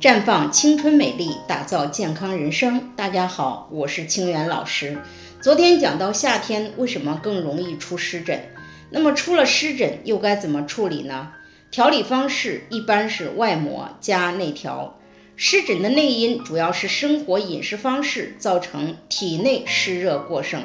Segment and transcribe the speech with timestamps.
[0.00, 2.92] 绽放青春美丽，打造健康人生。
[2.94, 4.98] 大家好，我是清源老师。
[5.40, 8.48] 昨天讲到夏天为什么更容易出湿疹，
[8.90, 11.32] 那么出了湿疹又该怎么处理呢？
[11.72, 15.00] 调理方式一般是外抹加内调。
[15.34, 20.62] 湿疹的内因主要是生活饮食方式造成体内湿热过剩，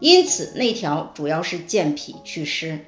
[0.00, 2.86] 因此内调主要是健脾祛湿。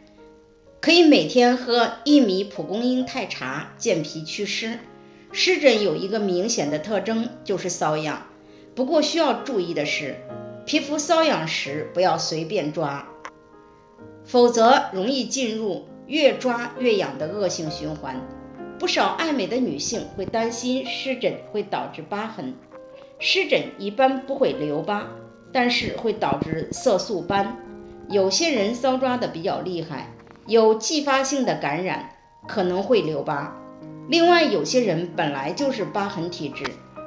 [0.81, 4.79] 可以每天喝薏米蒲公英太茶，健脾祛湿。
[5.37, 8.23] 湿疹有一个明显的特征，就是瘙痒。
[8.77, 10.15] 不过需要注意的是，
[10.65, 13.09] 皮肤瘙痒时不要随便抓，
[14.25, 18.25] 否则容易进入越抓越痒的恶性循环。
[18.79, 22.55] 不少爱美的女性会担心湿疹会导致疤痕。
[23.19, 25.09] 湿疹一般不会留疤，
[25.53, 27.57] 但是会导致色素斑。
[28.09, 30.15] 有些人搔抓的比较厉害，
[30.47, 32.11] 有继发性的感染，
[32.47, 33.61] 可能会留疤。
[34.09, 36.65] 另外，有些人本来就是疤痕体质，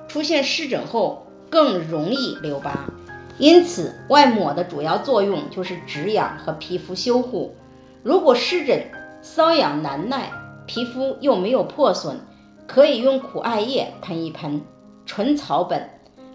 [0.07, 2.89] 出现湿疹后更容易留疤。
[3.37, 7.55] 因此，外抹的主要作用就是止痒和皮肤修护。
[8.01, 8.89] 如果湿疹
[9.21, 10.31] 瘙痒难耐，
[10.65, 12.17] 皮肤又没有破损，
[12.65, 14.61] 可以用苦艾叶喷一喷，
[15.05, 15.89] 纯草本，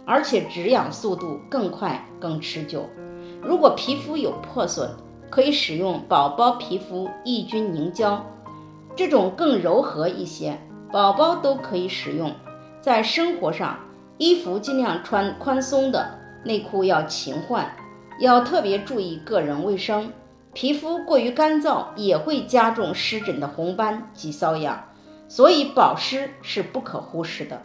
[0.07, 2.89] 而且止痒速度更快更持久。
[3.43, 4.91] 如果皮肤有破损，
[5.29, 8.25] 可以使用宝宝皮肤抑菌凝胶。
[8.95, 10.59] 这种更柔和一些，
[10.93, 12.35] 宝宝都可以使用。
[12.81, 13.79] 在生活上，
[14.19, 17.75] 衣服尽量穿宽松的，内裤要勤换，
[18.19, 20.13] 要特别注意个人卫生。
[20.53, 24.85] 皮肤过于干燥也会加重湿疹的红斑及瘙痒，
[25.29, 27.63] 所以保湿是不可忽视的。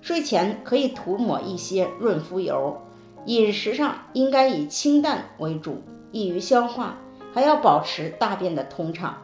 [0.00, 2.82] 睡前可以涂抹一些润肤油。
[3.26, 6.98] 饮食上应该以清淡为主，易于消化，
[7.34, 9.18] 还要保持大便的通畅。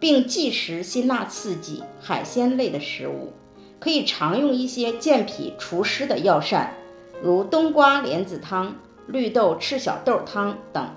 [0.00, 3.32] 并忌食辛辣刺激、海鲜类的食物，
[3.80, 6.74] 可以常用一些健脾除湿的药膳，
[7.22, 8.76] 如冬瓜莲子汤、
[9.06, 10.88] 绿豆赤小豆汤等。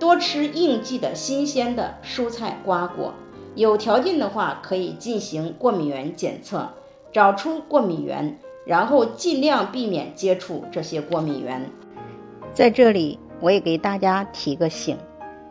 [0.00, 3.14] 多吃应季的新鲜的蔬菜瓜果。
[3.54, 6.70] 有条件的话，可以进行过敏原检测，
[7.12, 11.70] 找出过敏源，然后尽量避免接触这些过敏源。
[12.52, 14.98] 在这里，我也给大家提个醒，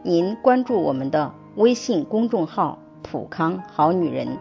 [0.03, 2.79] 您关注我们的微信公众号。
[3.03, 4.39] 普康好女人，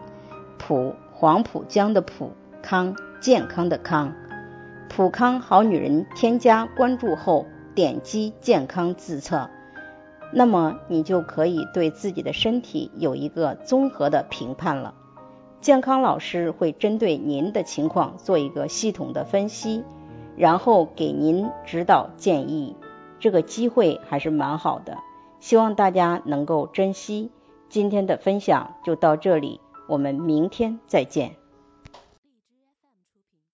[0.57, 2.31] 普黄浦江的普
[2.63, 4.13] 康健康的康，
[4.89, 9.49] 普康好女人添加关注后，点击健康自测，
[10.31, 14.95] 那么你就可以对自己的身体有一个综合的评判了。
[15.61, 19.83] 健康老师会针对您的情况做一个系统的分析，
[20.35, 22.75] 然后给您指导建议。
[23.19, 24.97] 这个机会还是蛮好的，
[25.39, 27.31] 希望大家能够珍惜。
[27.73, 31.42] 今天的分享就到这里，我们明天再见。